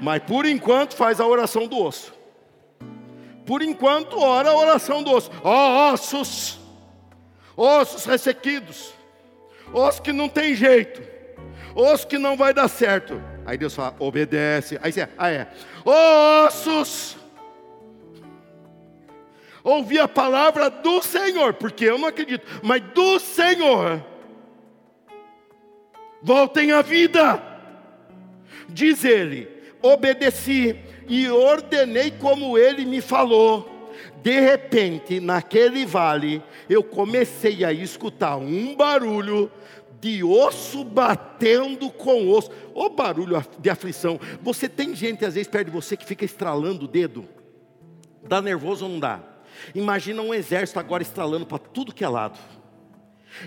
[0.00, 2.19] Mas por enquanto faz a oração do osso.
[3.50, 5.28] Por enquanto ora a oração do osso.
[5.42, 6.56] Oh, ossos,
[7.56, 8.94] ossos ressequidos,
[9.72, 11.02] ossos que não tem jeito,
[11.74, 13.20] ossos que não vai dar certo.
[13.44, 14.78] Aí Deus fala, obedece.
[14.80, 15.48] Aí você, ah é,
[15.84, 17.16] ossos
[19.64, 24.00] ouvir a palavra do Senhor, porque eu não acredito, mas do Senhor.
[26.22, 27.42] Voltem à vida,
[28.68, 29.48] diz ele:
[29.82, 30.78] obedeci
[31.10, 33.92] e ordenei como ele me falou.
[34.22, 39.50] De repente, naquele vale, eu comecei a escutar um barulho
[40.00, 42.50] de osso batendo com osso.
[42.72, 44.20] O barulho de aflição.
[44.40, 47.26] Você tem gente às vezes perto de você que fica estralando o dedo.
[48.22, 49.20] Dá nervoso ou não dá?
[49.74, 52.38] Imagina um exército agora estralando para tudo que é lado.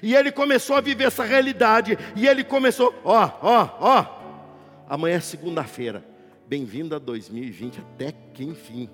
[0.01, 1.97] E ele começou a viver essa realidade.
[2.13, 4.05] E ele começou, ó, ó, ó.
[4.89, 6.12] Amanhã é segunda-feira.
[6.53, 8.87] Bem-vindo a 2020, até que enfim.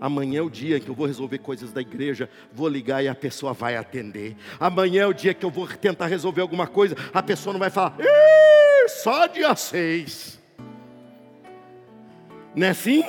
[0.00, 3.14] Amanhã é o dia que eu vou resolver coisas da igreja, vou ligar e a
[3.14, 4.36] pessoa vai atender.
[4.58, 7.70] Amanhã é o dia que eu vou tentar resolver alguma coisa, a pessoa não vai
[7.70, 7.96] falar,
[8.88, 10.40] só dia 6.
[12.56, 13.04] Não é assim?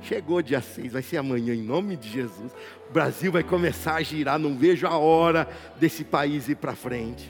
[0.00, 2.52] Chegou dia 6, vai ser amanhã, em nome de Jesus.
[2.88, 5.48] O Brasil vai começar a girar, não vejo a hora
[5.80, 7.28] desse país ir para frente.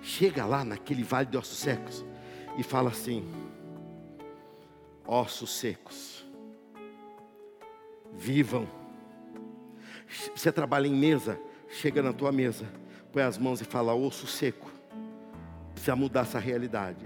[0.00, 2.08] Chega lá naquele vale de ossos secos
[2.56, 3.24] e fala assim:
[5.06, 6.24] ossos secos,
[8.12, 8.66] vivam.
[10.34, 12.66] Você trabalha em mesa, chega na tua mesa,
[13.12, 14.70] põe as mãos e fala: osso seco.
[15.72, 17.04] Precisa mudar essa realidade.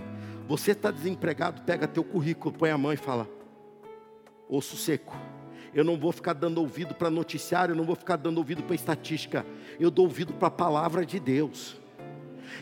[0.48, 3.28] Você está desempregado, pega teu currículo, põe a mão e fala:
[4.48, 5.16] osso seco.
[5.72, 8.76] Eu não vou ficar dando ouvido para noticiário, eu não vou ficar dando ouvido para
[8.76, 9.44] estatística.
[9.80, 11.80] Eu dou ouvido para a palavra de Deus.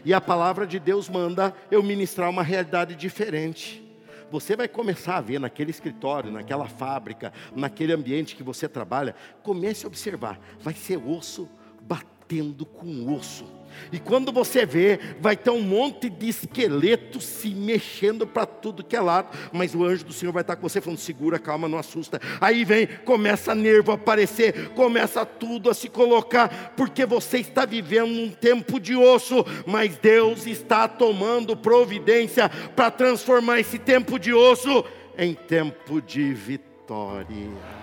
[0.05, 3.83] E a palavra de Deus manda eu ministrar uma realidade diferente.
[4.31, 9.85] Você vai começar a ver naquele escritório, naquela fábrica, naquele ambiente que você trabalha, comece
[9.85, 11.49] a observar, vai ser osso
[11.83, 18.27] batendo com osso e quando você vê, vai ter um monte de esqueleto se mexendo
[18.27, 20.99] para tudo que é lado, mas o anjo do Senhor vai estar com você falando:
[20.99, 22.21] segura, calma, não assusta.
[22.41, 28.11] Aí vem, começa nervo a aparecer, começa tudo a se colocar, porque você está vivendo
[28.11, 34.85] um tempo de osso, mas Deus está tomando providência para transformar esse tempo de osso
[35.17, 37.82] em tempo de vitória.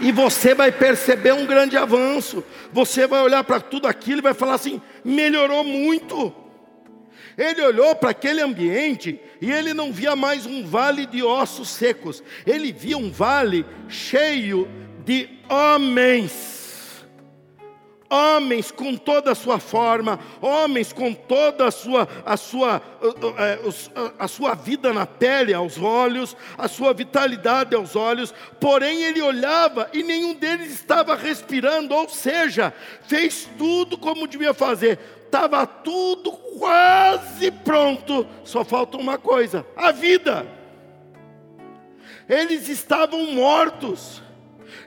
[0.00, 2.42] E você vai perceber um grande avanço.
[2.72, 6.34] Você vai olhar para tudo aquilo e vai falar assim: melhorou muito.
[7.36, 12.22] Ele olhou para aquele ambiente e ele não via mais um vale de ossos secos,
[12.46, 14.68] ele via um vale cheio
[15.04, 16.63] de homens
[18.14, 22.80] homens com toda a sua forma, homens com toda a sua, a sua,
[23.38, 23.58] é,
[24.18, 29.88] a sua vida na pele, aos olhos, a sua vitalidade aos olhos, porém ele olhava
[29.92, 32.72] e nenhum deles estava respirando, ou seja,
[33.02, 40.46] fez tudo como devia fazer, estava tudo quase pronto, só falta uma coisa: a vida.
[42.28, 44.22] Eles estavam mortos.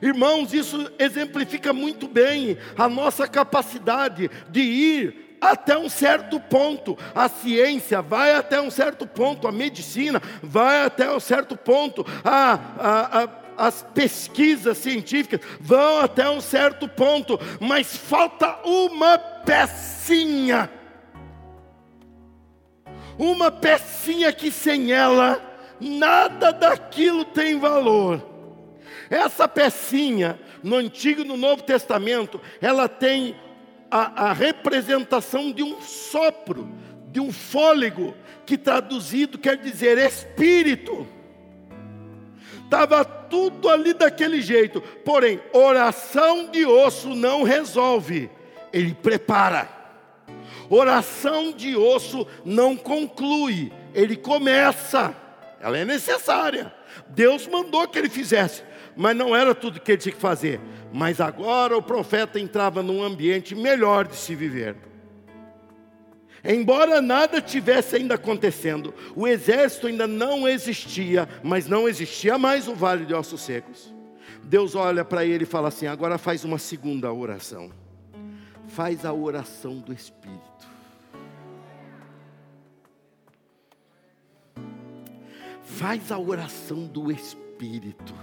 [0.01, 6.97] Irmãos, isso exemplifica muito bem a nossa capacidade de ir até um certo ponto.
[7.13, 12.59] A ciência vai até um certo ponto, a medicina vai até um certo ponto, a,
[12.77, 20.69] a, a as pesquisas científicas vão até um certo ponto, mas falta uma pecinha.
[23.17, 25.41] Uma pecinha que sem ela
[25.79, 28.36] nada daquilo tem valor.
[29.09, 33.35] Essa pecinha, no Antigo e no Novo Testamento, ela tem
[33.89, 36.69] a, a representação de um sopro,
[37.09, 38.13] de um fôlego,
[38.45, 41.07] que traduzido quer dizer espírito.
[42.63, 48.29] Estava tudo ali daquele jeito, porém, oração de osso não resolve,
[48.73, 49.69] ele prepara.
[50.69, 55.15] Oração de osso não conclui, ele começa.
[55.61, 56.73] Ela é necessária.
[57.07, 58.63] Deus mandou que ele fizesse,
[58.97, 60.59] mas não era tudo que ele tinha que fazer.
[60.91, 64.75] Mas agora o profeta entrava num ambiente melhor de se viver.
[66.43, 72.73] Embora nada tivesse ainda acontecendo, o exército ainda não existia, mas não existia mais o
[72.73, 73.93] vale de ossos secos.
[74.43, 77.69] Deus olha para ele e fala assim: agora faz uma segunda oração.
[78.67, 80.41] Faz a oração do Espírito.
[85.63, 88.15] Faz a oração do Espírito.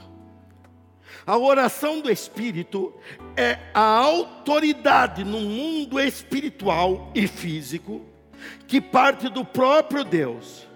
[1.26, 2.92] A oração do Espírito
[3.36, 8.02] é a autoridade no mundo espiritual e físico
[8.66, 10.68] que parte do próprio Deus,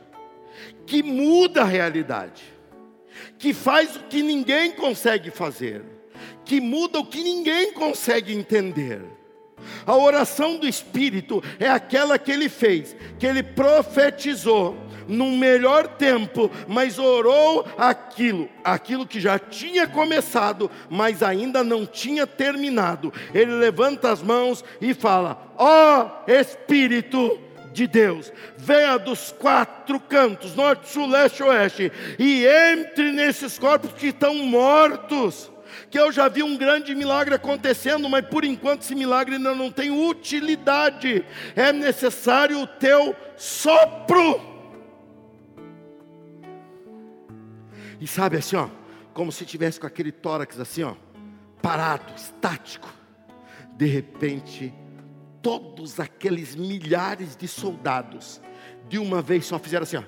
[0.86, 2.42] que muda a realidade,
[3.38, 5.84] que faz o que ninguém consegue fazer,
[6.46, 9.02] que muda o que ninguém consegue entender.
[9.84, 14.76] A oração do Espírito é aquela que ele fez, que ele profetizou
[15.08, 22.26] num melhor tempo, mas orou aquilo, aquilo que já tinha começado, mas ainda não tinha
[22.26, 23.12] terminado.
[23.34, 27.40] Ele levanta as mãos e fala: Ó oh, Espírito
[27.72, 34.08] de Deus, venha dos quatro cantos, norte, sul, leste, oeste, e entre nesses corpos que
[34.08, 35.50] estão mortos
[35.90, 39.70] que eu já vi um grande milagre acontecendo, mas por enquanto esse milagre ainda não
[39.70, 41.24] tem utilidade.
[41.56, 44.57] É necessário o teu sopro.
[48.00, 48.68] E sabe assim, ó,
[49.12, 50.94] como se tivesse com aquele tórax assim, ó,
[51.60, 52.88] parado, estático.
[53.76, 54.72] De repente,
[55.42, 58.40] todos aqueles milhares de soldados,
[58.88, 60.02] de uma vez só fizeram assim, ó.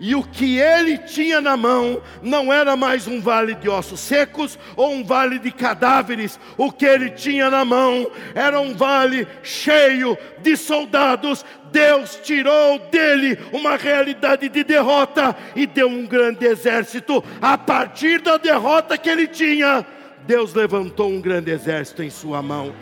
[0.00, 4.58] E o que ele tinha na mão não era mais um vale de ossos secos
[4.76, 6.38] ou um vale de cadáveres.
[6.58, 11.44] O que ele tinha na mão era um vale cheio de soldados.
[11.70, 17.22] Deus tirou dele uma realidade de derrota e deu um grande exército.
[17.40, 19.86] A partir da derrota que ele tinha,
[20.26, 22.74] Deus levantou um grande exército em sua mão.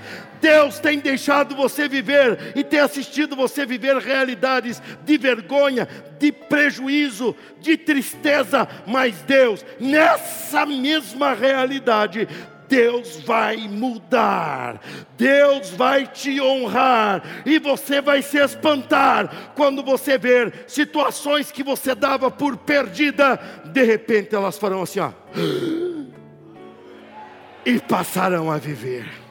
[0.42, 5.88] Deus tem deixado você viver e tem assistido você viver realidades de vergonha,
[6.18, 12.26] de prejuízo, de tristeza, mas Deus, nessa mesma realidade,
[12.66, 14.80] Deus vai mudar,
[15.16, 21.94] Deus vai te honrar, e você vai se espantar quando você ver situações que você
[21.94, 25.12] dava por perdida, de repente elas farão assim, ó,
[27.64, 29.21] e passarão a viver.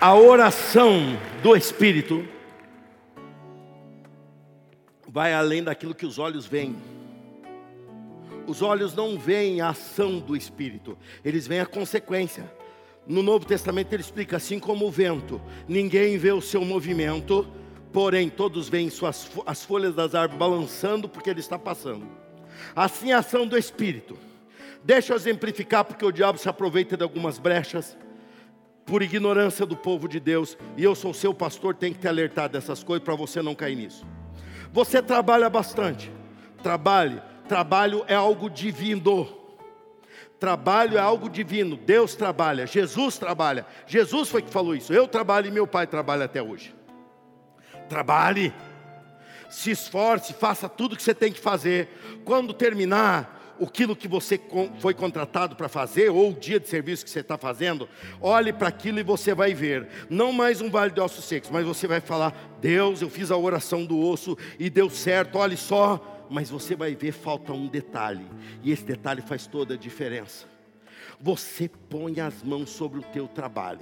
[0.00, 2.26] A oração do Espírito
[5.06, 6.74] vai além daquilo que os olhos veem.
[8.46, 12.50] Os olhos não veem a ação do Espírito, eles veem a consequência.
[13.06, 15.38] No Novo Testamento ele explica assim como o vento,
[15.68, 17.46] ninguém vê o seu movimento,
[17.92, 22.06] porém todos veem suas, as folhas das árvores balançando porque ele está passando.
[22.74, 24.16] Assim a ação do Espírito.
[24.82, 27.98] Deixa eu exemplificar porque o diabo se aproveita de algumas brechas
[28.90, 32.48] por ignorância do povo de Deus, e eu sou seu pastor, tenho que te alertar
[32.48, 34.04] dessas coisas para você não cair nisso.
[34.72, 36.10] Você trabalha bastante,
[36.60, 39.28] trabalhe, trabalho é algo divino.
[40.40, 43.64] Trabalho é algo divino, Deus trabalha, Jesus trabalha.
[43.86, 44.92] Jesus foi que falou isso.
[44.92, 46.74] Eu trabalho e meu pai trabalha até hoje.
[47.88, 48.52] Trabalhe,
[49.48, 51.88] se esforce, faça tudo que você tem que fazer.
[52.24, 54.40] Quando terminar, aquilo que você
[54.78, 57.88] foi contratado para fazer, ou o dia de serviço que você está fazendo,
[58.20, 61.66] olhe para aquilo e você vai ver, não mais um vale de ossos secos, mas
[61.66, 66.26] você vai falar: Deus, eu fiz a oração do osso e deu certo, olhe só,
[66.30, 68.26] mas você vai ver, falta um detalhe,
[68.62, 70.46] e esse detalhe faz toda a diferença.
[71.20, 73.80] Você põe as mãos sobre o teu trabalho.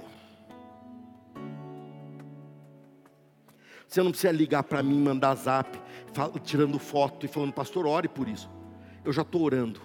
[3.87, 5.79] Você não precisa ligar para mim, mandar zap,
[6.43, 8.58] tirando foto e falando, pastor, ore por isso.
[9.03, 9.81] Eu já estou orando.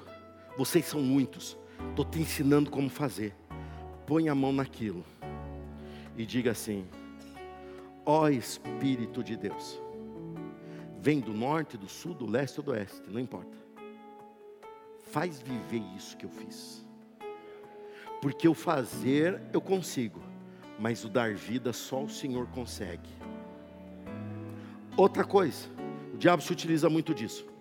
[0.56, 1.56] Vocês são muitos.
[1.90, 3.34] Estou te ensinando como fazer.
[4.06, 5.04] Põe a mão naquilo
[6.16, 6.86] e diga assim:
[8.04, 9.80] Ó Espírito de Deus,
[11.00, 13.56] vem do norte, do sul, do leste ou do oeste, não importa.
[15.02, 16.84] Faz viver isso que eu fiz.
[18.20, 20.20] Porque o fazer eu consigo,
[20.78, 23.08] mas o dar vida só o Senhor consegue.
[24.96, 25.68] Outra coisa,
[26.12, 27.53] o diabo se utiliza muito disso.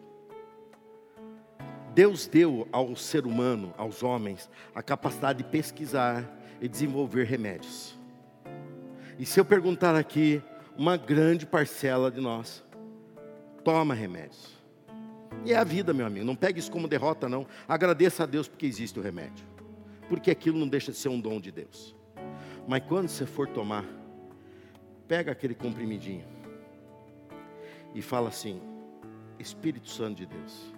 [1.94, 6.28] Deus deu ao ser humano, aos homens, a capacidade de pesquisar
[6.60, 7.98] e desenvolver remédios.
[9.20, 10.42] E se eu perguntar aqui,
[10.76, 12.64] uma grande parcela de nós
[13.64, 14.58] toma remédios.
[15.46, 16.26] E é a vida, meu amigo.
[16.26, 17.46] Não pegue isso como derrota, não.
[17.68, 19.46] Agradeça a Deus porque existe o remédio.
[20.10, 21.96] Porque aquilo não deixa de ser um dom de Deus.
[22.68, 23.86] Mas quando você for tomar,
[25.08, 26.26] pega aquele comprimidinho
[27.94, 28.62] e fala assim:
[29.38, 30.74] Espírito Santo de Deus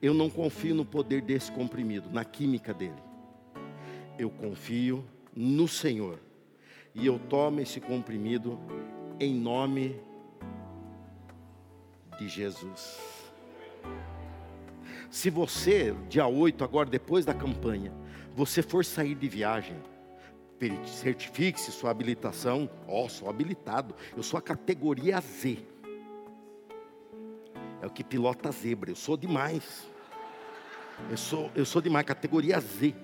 [0.00, 3.02] Eu não confio no poder desse comprimido, na química dele.
[4.18, 6.18] Eu confio no Senhor.
[6.94, 8.58] E eu tomo esse comprimido
[9.18, 10.00] em nome
[12.18, 12.98] de Jesus.
[15.10, 17.92] Se você, dia 8, agora depois da campanha,
[18.34, 19.76] você for sair de viagem,
[20.86, 22.68] certifique-se sua habilitação.
[22.86, 23.94] Ó, oh, sou habilitado.
[24.16, 25.58] Eu sou a categoria Z.
[27.82, 28.90] É o que pilota zebra.
[28.90, 29.88] Eu sou demais.
[31.08, 32.94] Eu sou, eu sou demais, categoria Z.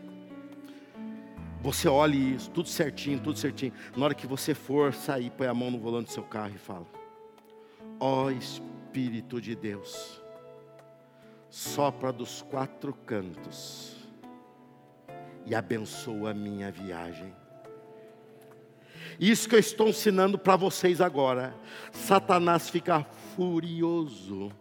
[1.63, 3.73] Você olha isso, tudo certinho, tudo certinho.
[3.97, 6.59] Na hora que você for sair, põe a mão no volante do seu carro e
[6.59, 6.87] fala:
[7.99, 10.23] Ó oh, Espírito de Deus,
[11.49, 13.97] sopra dos quatro cantos
[15.47, 17.35] e abençoa a minha viagem.
[19.19, 21.55] Isso que eu estou ensinando para vocês agora.
[21.91, 23.05] Satanás fica
[23.35, 24.53] furioso,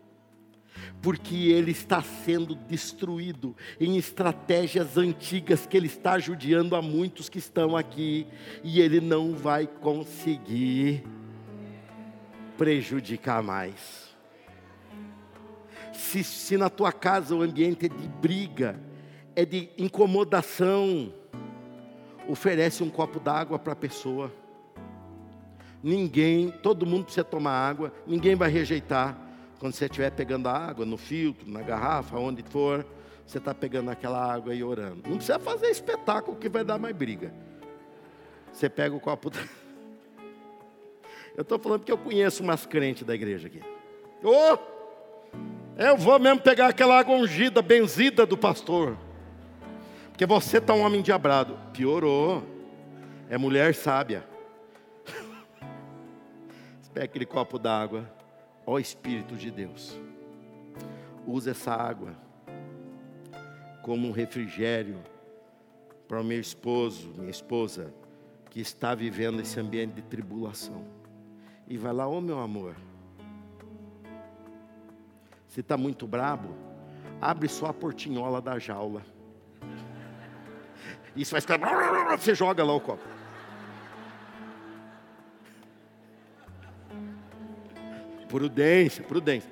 [1.02, 7.38] porque ele está sendo destruído em estratégias antigas que ele está judiando a muitos que
[7.38, 8.28] estão aqui,
[8.64, 11.04] e ele não vai conseguir
[12.58, 14.06] prejudicar mais.
[15.94, 18.80] Se, se na tua casa o ambiente é de briga,
[19.36, 21.14] é de incomodação,
[22.28, 24.32] oferece um copo d'água para a pessoa
[25.86, 29.16] ninguém, todo mundo precisa tomar água, ninguém vai rejeitar.
[29.60, 32.86] Quando você estiver pegando a água no filtro, na garrafa, onde for,
[33.26, 35.02] você está pegando aquela água e orando.
[35.08, 37.34] Não precisa fazer espetáculo que vai dar mais briga.
[38.52, 39.30] Você pega o copo.
[39.30, 39.40] Da...
[41.36, 43.62] Eu estou falando porque eu conheço umas crentes da igreja aqui.
[44.24, 44.58] Oh,
[45.78, 48.98] eu vou mesmo pegar aquela água ungida, benzida do pastor.
[50.08, 51.60] Porque você está um homem diabrado.
[51.74, 52.42] Piorou.
[53.30, 54.26] É mulher sábia.
[56.94, 58.10] Pega aquele copo d'água.
[58.66, 60.00] Ó Espírito de Deus.
[61.28, 62.16] Usa essa água
[63.82, 64.98] como um refrigério
[66.08, 67.94] para o meu esposo, minha esposa,
[68.50, 70.86] que está vivendo esse ambiente de tribulação.
[71.68, 72.76] E vai lá, ô oh, meu amor.
[75.48, 76.56] Se está muito brabo,
[77.22, 79.02] abre só a portinhola da jaula.
[81.16, 81.58] Isso vai ficar.
[82.18, 83.15] Você joga lá o copo.
[88.36, 89.50] Prudência, prudência.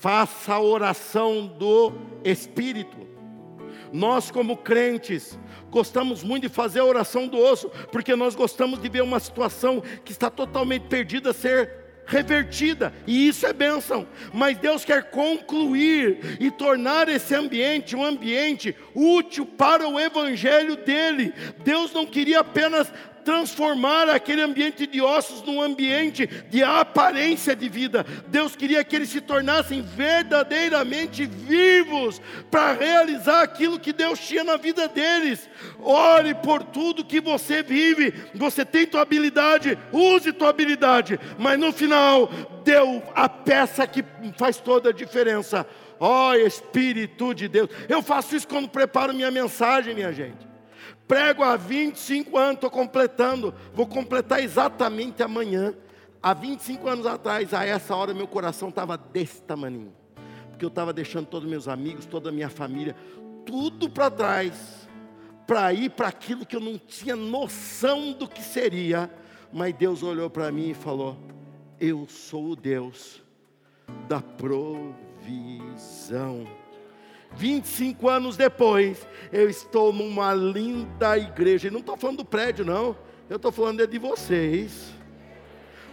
[0.00, 1.92] Faça a oração do
[2.24, 2.96] Espírito.
[3.92, 5.38] Nós, como crentes,
[5.70, 9.80] gostamos muito de fazer a oração do osso, porque nós gostamos de ver uma situação
[10.04, 14.04] que está totalmente perdida ser revertida, e isso é bênção.
[14.34, 21.32] Mas Deus quer concluir e tornar esse ambiente um ambiente útil para o evangelho dele.
[21.62, 22.92] Deus não queria apenas
[23.30, 28.04] transformar aquele ambiente de ossos num ambiente de aparência de vida.
[28.26, 32.20] Deus queria que eles se tornassem verdadeiramente vivos
[32.50, 35.48] para realizar aquilo que Deus tinha na vida deles.
[35.78, 38.12] Ore por tudo que você vive.
[38.34, 42.28] Você tem tua habilidade, use tua habilidade, mas no final
[42.64, 44.04] deu a peça que
[44.36, 45.64] faz toda a diferença.
[46.00, 47.70] Ó oh, Espírito de Deus.
[47.88, 50.49] Eu faço isso quando preparo minha mensagem, minha gente.
[51.10, 55.74] Prego há 25 anos, estou completando, vou completar exatamente amanhã.
[56.22, 59.92] Há 25 anos atrás, a essa hora, meu coração estava desse tamanho.
[60.50, 62.94] Porque eu estava deixando todos meus amigos, toda a minha família,
[63.44, 64.88] tudo para trás,
[65.48, 69.10] para ir para aquilo que eu não tinha noção do que seria.
[69.52, 71.18] Mas Deus olhou para mim e falou:
[71.80, 73.20] Eu sou o Deus
[74.06, 74.86] da provisão.
[77.36, 81.68] 25 anos depois, eu estou numa linda igreja.
[81.68, 82.96] E não estou falando do prédio, não.
[83.28, 84.92] Eu estou falando é de vocês.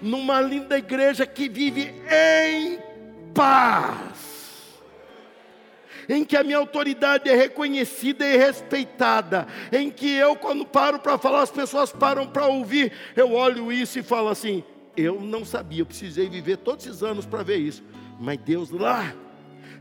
[0.02, 2.80] Numa linda igreja que vive em
[3.34, 4.38] paz.
[6.10, 9.48] Em que a minha autoridade é reconhecida e respeitada.
[9.72, 12.92] Em que eu, quando paro para falar, as pessoas param para ouvir.
[13.16, 14.64] Eu olho isso e falo assim:
[14.96, 17.84] eu não sabia, eu precisei viver todos esses anos para ver isso.
[18.20, 19.14] Mas Deus lá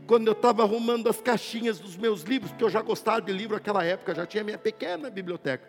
[0.07, 3.55] quando eu estava arrumando as caixinhas dos meus livros, porque eu já gostava de livro
[3.55, 5.67] naquela época, já tinha minha pequena biblioteca.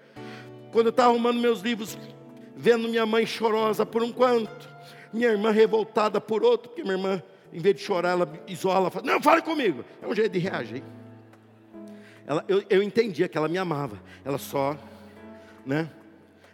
[0.71, 1.99] Quando eu estava arrumando meus livros,
[2.57, 4.69] vendo minha mãe chorosa por um quanto,
[5.13, 7.23] minha irmã revoltada por outro, porque minha irmã,
[7.53, 9.85] em vez de chorar, ela isola, fala, não, fale comigo.
[10.01, 10.85] É um jeito de reagir.
[12.25, 14.77] Ela, eu, eu entendia que ela me amava, ela só,
[15.67, 15.91] né?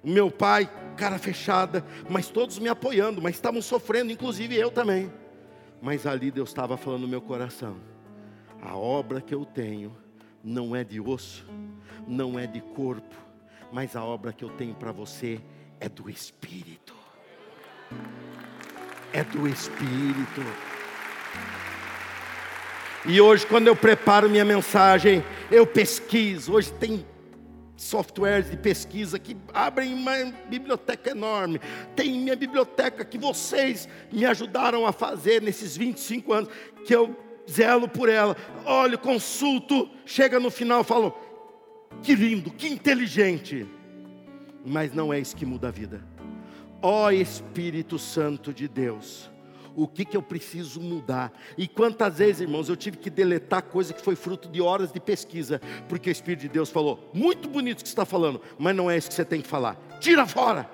[0.03, 5.13] O meu pai, cara fechada, mas todos me apoiando, mas estavam sofrendo, inclusive eu também.
[5.85, 7.77] Mas ali Deus estava falando no meu coração:
[8.63, 9.95] a obra que eu tenho
[10.43, 11.47] não é de osso,
[12.09, 13.15] não é de corpo,
[13.71, 15.39] mas a obra que eu tenho para você
[15.79, 16.95] é do Espírito.
[19.13, 20.41] É do Espírito.
[23.05, 26.55] E hoje, quando eu preparo minha mensagem, eu pesquiso.
[26.55, 27.05] Hoje tem
[27.77, 30.13] softwares de pesquisa que abrem uma
[30.49, 31.61] biblioteca enorme.
[31.97, 36.51] Tem minha biblioteca que vocês me ajudaram a fazer nesses 25 anos,
[36.85, 37.17] que eu
[37.51, 38.37] zelo por ela.
[38.65, 41.17] Olho, consulto, chega no final, falo:
[42.03, 43.67] que lindo, que inteligente.
[44.65, 46.03] Mas não é isso que muda a vida.
[46.81, 49.31] Ó Espírito Santo de Deus,
[49.77, 51.33] o que, que eu preciso mudar.
[51.57, 55.01] E quantas vezes, irmãos, eu tive que deletar coisa que foi fruto de horas de
[55.01, 58.75] pesquisa, porque o Espírito de Deus falou: muito bonito o que você está falando, mas
[58.75, 59.77] não é isso que você tem que falar.
[60.01, 60.74] Tira fora.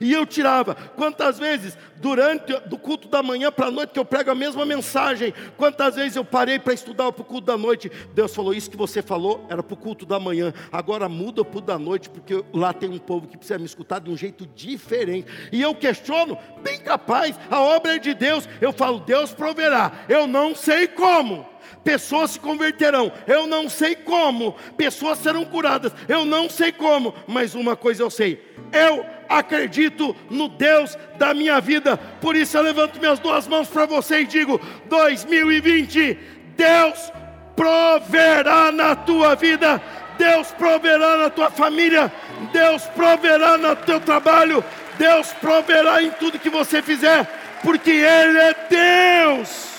[0.00, 0.74] E eu tirava.
[0.74, 4.64] Quantas vezes, durante do culto da manhã para a noite, que eu prego a mesma
[4.64, 8.70] mensagem, quantas vezes eu parei para estudar para o culto da noite, Deus falou: Isso
[8.70, 12.08] que você falou era para o culto da manhã, agora muda para o da noite,
[12.08, 15.28] porque lá tem um povo que precisa me escutar de um jeito diferente.
[15.52, 18.48] E eu questiono, bem capaz, a obra é de Deus.
[18.60, 21.48] Eu falo: Deus proverá, eu não sei como.
[21.84, 27.54] Pessoas se converterão, eu não sei como, pessoas serão curadas, eu não sei como, mas
[27.54, 32.98] uma coisa eu sei, eu acredito no Deus da minha vida, por isso eu levanto
[32.98, 36.18] minhas duas mãos para você e digo: 2020,
[36.56, 37.12] Deus
[37.54, 39.80] proverá na tua vida,
[40.18, 42.12] Deus proverá na tua família,
[42.52, 44.64] Deus proverá no teu trabalho,
[44.98, 47.24] Deus proverá em tudo que você fizer,
[47.62, 49.70] porque Ele é Deus.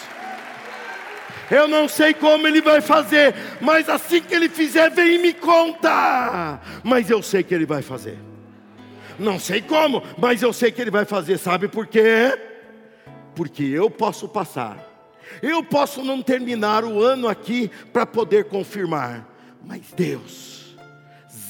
[1.49, 5.33] Eu não sei como ele vai fazer, mas assim que ele fizer, vem e me
[5.33, 6.61] conta.
[6.81, 8.30] Mas eu sei que ele vai fazer.
[9.19, 11.37] Não sei como, mas eu sei que ele vai fazer.
[11.37, 12.37] Sabe por quê?
[13.35, 14.87] Porque eu posso passar.
[15.41, 19.27] Eu posso não terminar o ano aqui para poder confirmar,
[19.65, 20.51] mas Deus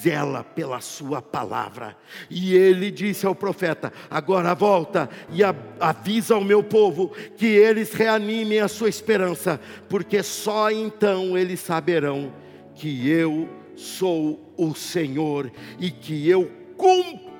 [0.01, 1.95] zela pela sua palavra.
[2.30, 5.41] E ele disse ao profeta: Agora volta e
[5.80, 12.34] avisa ao meu povo que eles reanimem a sua esperança, porque só então eles saberão
[12.76, 17.31] que eu sou o Senhor e que eu cumpro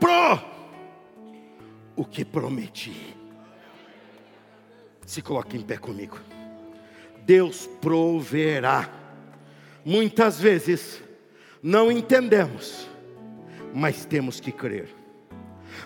[1.96, 3.16] o que prometi.
[5.06, 6.20] Se coloque em pé comigo.
[7.24, 8.90] Deus proverá.
[9.86, 11.02] Muitas vezes
[11.62, 12.88] não entendemos,
[13.74, 14.90] mas temos que crer.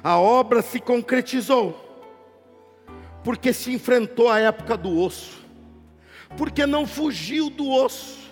[0.01, 1.81] A obra se concretizou,
[3.23, 5.43] porque se enfrentou a época do osso,
[6.37, 8.29] porque não fugiu do osso,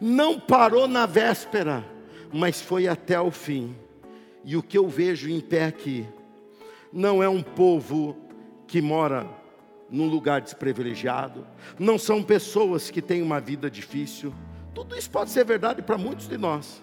[0.00, 1.84] não parou na véspera,
[2.32, 3.76] mas foi até o fim.
[4.44, 6.06] E o que eu vejo em pé aqui,
[6.92, 8.16] não é um povo
[8.66, 9.26] que mora
[9.90, 11.46] num lugar desprivilegiado,
[11.78, 14.32] não são pessoas que têm uma vida difícil,
[14.74, 16.82] tudo isso pode ser verdade para muitos de nós,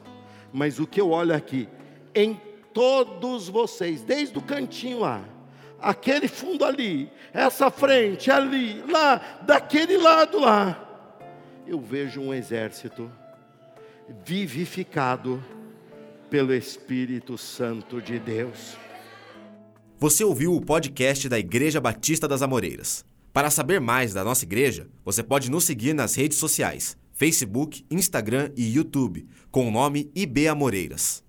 [0.54, 1.68] mas o que eu olho aqui,
[2.14, 2.40] em
[2.72, 5.24] todos vocês, desde o cantinho lá,
[5.82, 10.86] aquele fundo ali, essa frente ali, lá, daquele lado lá,
[11.66, 13.12] eu vejo um exército
[14.24, 15.44] vivificado
[16.30, 18.78] pelo Espírito Santo de Deus.
[19.98, 23.04] Você ouviu o podcast da Igreja Batista das Amoreiras.
[23.34, 28.50] Para saber mais da nossa igreja, você pode nos seguir nas redes sociais Facebook, Instagram
[28.56, 31.22] e YouTube, com o nome IB Amoreiras.